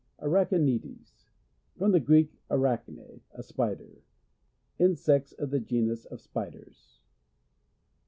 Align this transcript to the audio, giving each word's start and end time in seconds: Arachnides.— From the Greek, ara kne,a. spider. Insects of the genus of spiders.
Arachnides.— 0.19 1.27
From 1.77 1.91
the 1.91 1.99
Greek, 1.99 2.41
ara 2.49 2.79
kne,a. 2.87 3.43
spider. 3.43 4.01
Insects 4.79 5.31
of 5.33 5.51
the 5.51 5.59
genus 5.59 6.05
of 6.05 6.19
spiders. 6.19 7.01